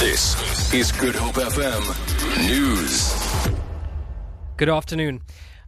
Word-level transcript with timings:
This 0.00 0.72
is 0.72 0.92
Good 0.92 1.14
Hope 1.14 1.34
FM 1.34 2.48
News. 2.48 3.54
Good 4.56 4.70
afternoon. 4.70 5.20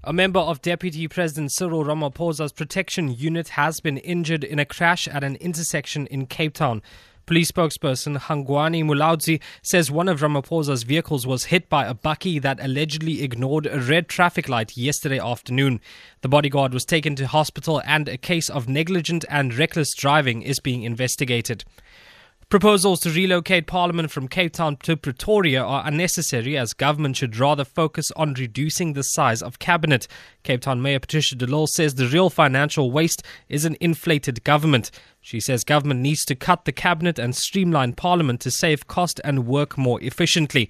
A 0.04 0.14
member 0.14 0.40
of 0.40 0.62
Deputy 0.62 1.06
President 1.06 1.52
Cyril 1.52 1.84
Ramaphosa's 1.84 2.50
protection 2.50 3.14
unit 3.14 3.50
has 3.50 3.80
been 3.80 3.98
injured 3.98 4.42
in 4.42 4.58
a 4.58 4.64
crash 4.64 5.06
at 5.06 5.22
an 5.22 5.36
intersection 5.36 6.06
in 6.06 6.24
Cape 6.24 6.54
Town. 6.54 6.80
Police 7.26 7.52
spokesperson 7.52 8.18
Hangwani 8.18 8.82
Mulaudzi 8.82 9.38
says 9.60 9.90
one 9.90 10.08
of 10.08 10.20
Ramaphosa's 10.20 10.84
vehicles 10.84 11.26
was 11.26 11.44
hit 11.44 11.68
by 11.68 11.84
a 11.84 11.94
bakkie 11.94 12.40
that 12.40 12.58
allegedly 12.58 13.22
ignored 13.22 13.66
a 13.66 13.80
red 13.80 14.08
traffic 14.08 14.48
light 14.48 14.78
yesterday 14.78 15.18
afternoon. 15.18 15.78
The 16.22 16.30
bodyguard 16.30 16.72
was 16.72 16.86
taken 16.86 17.16
to 17.16 17.26
hospital 17.26 17.82
and 17.84 18.08
a 18.08 18.16
case 18.16 18.48
of 18.48 18.66
negligent 18.66 19.26
and 19.28 19.52
reckless 19.52 19.92
driving 19.94 20.40
is 20.40 20.58
being 20.58 20.84
investigated. 20.84 21.64
Proposals 22.52 23.00
to 23.00 23.10
relocate 23.10 23.66
Parliament 23.66 24.10
from 24.10 24.28
Cape 24.28 24.52
Town 24.52 24.76
to 24.82 24.94
Pretoria 24.94 25.64
are 25.64 25.86
unnecessary 25.86 26.58
as 26.58 26.74
government 26.74 27.16
should 27.16 27.38
rather 27.38 27.64
focus 27.64 28.10
on 28.14 28.34
reducing 28.34 28.92
the 28.92 29.02
size 29.02 29.40
of 29.40 29.58
cabinet. 29.58 30.06
Cape 30.42 30.60
Town 30.60 30.82
Mayor 30.82 31.00
Patricia 31.00 31.34
de 31.34 31.46
Lille 31.46 31.66
says 31.66 31.94
the 31.94 32.06
real 32.06 32.28
financial 32.28 32.90
waste 32.90 33.22
is 33.48 33.64
an 33.64 33.78
inflated 33.80 34.44
government. 34.44 34.90
She 35.22 35.40
says 35.40 35.64
government 35.64 36.00
needs 36.00 36.26
to 36.26 36.34
cut 36.34 36.66
the 36.66 36.72
cabinet 36.72 37.18
and 37.18 37.34
streamline 37.34 37.94
Parliament 37.94 38.42
to 38.42 38.50
save 38.50 38.86
cost 38.86 39.18
and 39.24 39.46
work 39.46 39.78
more 39.78 39.98
efficiently. 40.02 40.68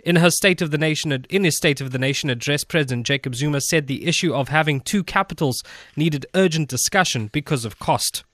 In 0.00 0.16
her 0.16 0.30
State 0.30 0.60
of 0.60 0.72
the 0.72 0.78
Nation, 0.78 1.12
in 1.30 1.44
his 1.44 1.56
State 1.56 1.80
of 1.80 1.92
the 1.92 1.98
Nation 2.00 2.28
address, 2.28 2.64
President 2.64 3.06
Jacob 3.06 3.36
Zuma 3.36 3.60
said 3.60 3.86
the 3.86 4.04
issue 4.06 4.34
of 4.34 4.48
having 4.48 4.80
two 4.80 5.04
capitals 5.04 5.62
needed 5.94 6.26
urgent 6.34 6.68
discussion 6.68 7.28
because 7.32 7.64
of 7.64 7.78
cost. 7.78 8.24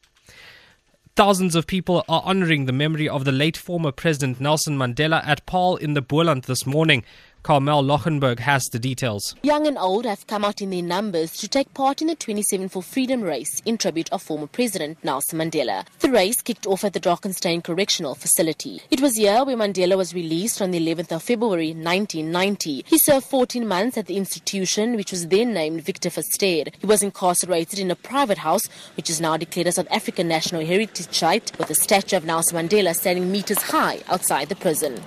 Thousands 1.16 1.54
of 1.54 1.66
people 1.66 2.04
are 2.10 2.20
honoring 2.26 2.66
the 2.66 2.74
memory 2.74 3.08
of 3.08 3.24
the 3.24 3.32
late 3.32 3.56
former 3.56 3.90
President 3.90 4.38
Nelson 4.38 4.76
Mandela 4.76 5.26
at 5.26 5.46
Paarl 5.46 5.76
in 5.76 5.94
the 5.94 6.02
Boland 6.02 6.42
this 6.42 6.66
morning. 6.66 7.04
Carmel 7.46 7.80
Lochenberg 7.80 8.40
has 8.40 8.68
the 8.70 8.78
details. 8.80 9.36
Young 9.44 9.68
and 9.68 9.78
old 9.78 10.04
have 10.04 10.26
come 10.26 10.44
out 10.44 10.60
in 10.60 10.70
their 10.70 10.82
numbers 10.82 11.30
to 11.36 11.46
take 11.46 11.72
part 11.74 12.00
in 12.00 12.08
the 12.08 12.16
27 12.16 12.68
for 12.68 12.82
Freedom 12.82 13.22
race 13.22 13.62
in 13.64 13.78
tribute 13.78 14.08
of 14.10 14.20
former 14.20 14.48
President 14.48 14.98
Nelson 15.04 15.38
Mandela. 15.38 15.86
The 16.00 16.10
race 16.10 16.42
kicked 16.42 16.66
off 16.66 16.82
at 16.82 16.92
the 16.92 16.98
Drakenstein 16.98 17.62
Correctional 17.62 18.16
Facility. 18.16 18.82
It 18.90 19.00
was 19.00 19.16
here 19.16 19.44
where 19.44 19.56
Mandela 19.56 19.96
was 19.96 20.12
released 20.12 20.60
on 20.60 20.72
the 20.72 20.80
11th 20.80 21.12
of 21.12 21.22
February 21.22 21.68
1990. 21.68 22.82
He 22.84 22.98
served 22.98 23.26
14 23.26 23.64
months 23.64 23.96
at 23.96 24.06
the 24.06 24.16
institution, 24.16 24.96
which 24.96 25.12
was 25.12 25.28
then 25.28 25.54
named 25.54 25.82
Victor 25.82 26.10
Verster. 26.10 26.74
He 26.76 26.86
was 26.86 27.04
incarcerated 27.04 27.78
in 27.78 27.92
a 27.92 27.94
private 27.94 28.38
house, 28.38 28.66
which 28.96 29.08
is 29.08 29.20
now 29.20 29.36
declared 29.36 29.68
a 29.68 29.72
South 29.72 29.86
African 29.92 30.26
National 30.26 30.66
Heritage 30.66 31.14
Site, 31.14 31.56
with 31.60 31.70
a 31.70 31.76
statue 31.76 32.16
of 32.16 32.24
Nelson 32.24 32.58
Mandela 32.58 32.92
standing 32.92 33.30
meters 33.30 33.62
high 33.62 34.00
outside 34.08 34.48
the 34.48 34.56
prison. 34.56 35.00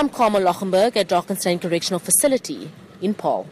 I'm 0.00 0.08
Lochenberg 0.08 0.96
at 0.96 1.10
Drakenstein 1.10 1.60
Correctional 1.60 1.98
Facility 1.98 2.70
in 3.02 3.12
Paarl. 3.12 3.48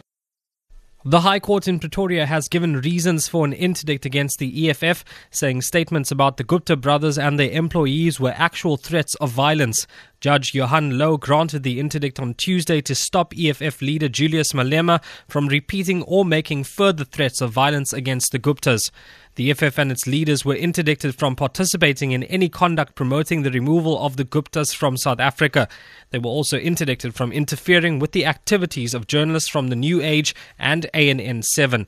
The 1.05 1.19
High 1.19 1.39
Court 1.39 1.67
in 1.67 1.77
Pretoria 1.77 2.25
has 2.25 2.47
given 2.47 2.81
reasons 2.81 3.27
for 3.27 3.45
an 3.45 3.53
interdict 3.53 4.03
against 4.03 4.39
the 4.39 4.67
EFF, 4.67 5.05
saying 5.29 5.61
statements 5.61 6.09
about 6.09 6.37
the 6.37 6.43
Gupta 6.43 6.75
brothers 6.75 7.19
and 7.19 7.39
their 7.39 7.51
employees 7.51 8.19
were 8.19 8.33
actual 8.35 8.77
threats 8.77 9.13
of 9.21 9.29
violence. 9.29 9.85
Judge 10.21 10.53
Johan 10.53 10.91
Louw 10.93 11.17
granted 11.17 11.63
the 11.63 11.79
interdict 11.79 12.19
on 12.19 12.33
Tuesday 12.33 12.81
to 12.81 12.93
stop 12.93 13.33
EFF 13.37 13.81
leader 13.81 14.09
Julius 14.09 14.51
Malema 14.51 15.01
from 15.29 15.47
repeating 15.47 16.03
or 16.03 16.25
making 16.25 16.65
further 16.65 17.05
threats 17.05 17.39
of 17.39 17.51
violence 17.51 17.93
against 17.93 18.33
the 18.33 18.39
Guptas. 18.39 18.91
The 19.35 19.49
EFF 19.49 19.77
and 19.77 19.93
its 19.93 20.05
leaders 20.05 20.43
were 20.43 20.55
interdicted 20.55 21.15
from 21.15 21.37
participating 21.37 22.11
in 22.11 22.23
any 22.23 22.49
conduct 22.49 22.95
promoting 22.95 23.43
the 23.43 23.51
removal 23.51 23.97
of 23.97 24.17
the 24.17 24.25
Guptas 24.25 24.75
from 24.75 24.97
South 24.97 25.21
Africa. 25.21 25.69
They 26.09 26.19
were 26.19 26.29
also 26.29 26.57
interdicted 26.57 27.15
from 27.15 27.31
interfering 27.31 27.99
with 27.99 28.11
the 28.11 28.25
activities 28.25 28.93
of 28.93 29.07
journalists 29.07 29.47
from 29.47 29.69
the 29.69 29.77
New 29.77 30.01
Age 30.01 30.35
and 30.57 30.89
ANN 30.93 31.43
7. 31.43 31.87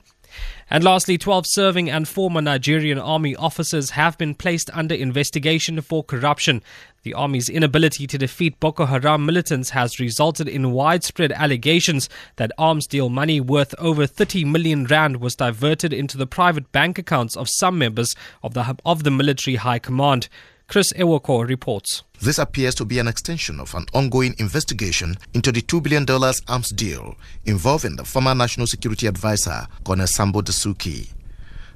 And 0.70 0.82
lastly, 0.82 1.18
12 1.18 1.44
serving 1.48 1.90
and 1.90 2.08
former 2.08 2.40
Nigerian 2.40 2.98
army 2.98 3.36
officers 3.36 3.90
have 3.90 4.16
been 4.16 4.34
placed 4.34 4.70
under 4.72 4.94
investigation 4.94 5.80
for 5.80 6.02
corruption. 6.02 6.62
The 7.02 7.14
army's 7.14 7.48
inability 7.48 8.06
to 8.06 8.16
defeat 8.16 8.60
Boko 8.60 8.86
Haram 8.86 9.26
militants 9.26 9.70
has 9.70 9.98
resulted 9.98 10.48
in 10.48 10.70
widespread 10.70 11.32
allegations 11.32 12.08
that 12.36 12.52
arms 12.56 12.86
deal 12.86 13.08
money 13.08 13.40
worth 13.40 13.74
over 13.78 14.06
30 14.06 14.44
million 14.44 14.84
rand 14.84 15.16
was 15.16 15.34
diverted 15.34 15.92
into 15.92 16.16
the 16.16 16.26
private 16.26 16.70
bank 16.70 16.98
accounts 16.98 17.36
of 17.36 17.48
some 17.48 17.76
members 17.76 18.14
of 18.42 18.54
the 18.54 18.76
of 18.84 19.02
the 19.02 19.10
military 19.10 19.56
high 19.56 19.80
command. 19.80 20.28
Chris 20.72 20.90
Ewokor 20.94 21.46
reports. 21.46 22.02
This 22.22 22.38
appears 22.38 22.74
to 22.76 22.86
be 22.86 22.98
an 22.98 23.06
extension 23.06 23.60
of 23.60 23.74
an 23.74 23.84
ongoing 23.92 24.34
investigation 24.38 25.18
into 25.34 25.52
the 25.52 25.60
$2 25.60 25.82
billion 25.82 26.06
arms 26.48 26.70
deal 26.70 27.14
involving 27.44 27.96
the 27.96 28.06
former 28.06 28.34
National 28.34 28.66
Security 28.66 29.06
Advisor, 29.06 29.66
Colonel 29.84 30.06
Sambo 30.06 30.40
Dasuki. 30.40 31.12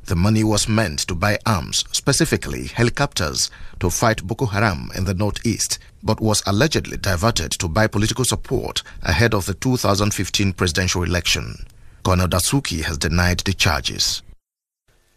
The 0.07 0.17
money 0.17 0.43
was 0.43 0.67
meant 0.67 1.01
to 1.09 1.15
buy 1.15 1.39
arms, 1.45 1.85
specifically 1.93 2.69
helicopters, 2.69 3.51
to 3.81 3.91
fight 3.91 4.27
Boko 4.27 4.47
Haram 4.47 4.91
in 4.97 5.05
the 5.05 5.13
northeast, 5.13 5.79
but 6.03 6.23
was 6.23 6.43
allegedly 6.47 6.97
diverted 6.97 7.51
to 7.53 7.69
buy 7.69 7.89
political 7.89 8.25
support 8.25 8.83
ahead 9.03 9.35
of 9.35 9.45
the 9.45 9.53
2015 9.53 10.55
presidential 10.55 11.03
election. 11.03 11.67
Colonel 12.03 12.29
Dasuki 12.29 12.83
has 12.85 12.97
denied 12.97 13.41
the 13.41 13.53
charges. 13.53 14.23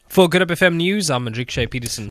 For 0.09 0.28
Good 0.28 0.41
FM 0.50 0.78
News, 0.78 1.11
I'm 1.11 1.28
Enrique 1.28 1.67
Peterson. 1.67 2.07